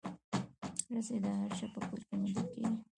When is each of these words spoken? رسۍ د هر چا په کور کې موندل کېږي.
رسۍ 0.93 1.17
د 1.23 1.25
هر 1.39 1.49
چا 1.57 1.65
په 1.73 1.79
کور 1.87 2.01
کې 2.07 2.15
موندل 2.19 2.47
کېږي. 2.53 2.73